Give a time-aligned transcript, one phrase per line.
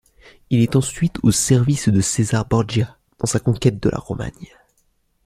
[0.49, 4.51] Il est ensuite au service de César Borgia dans sa conquête de la Romagne.